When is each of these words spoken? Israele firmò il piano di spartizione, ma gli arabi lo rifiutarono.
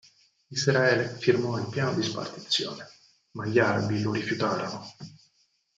Israele 0.49 1.07
firmò 1.07 1.59
il 1.59 1.67
piano 1.69 1.93
di 1.93 2.01
spartizione, 2.01 2.87
ma 3.33 3.45
gli 3.45 3.59
arabi 3.59 4.01
lo 4.01 4.11
rifiutarono. 4.11 4.91